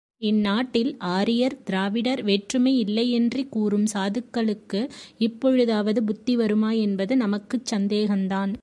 [0.21, 4.81] இந்நாட்டில் ஆரியர் திராவிடர் வேற்றுமை இல்லையென்று கூறும் சாதுக்களுக்கு,
[5.17, 8.51] இப்பொழுதாவது புத்தி வருமா என்பது நமக்குச் சந்தேகந்தான்.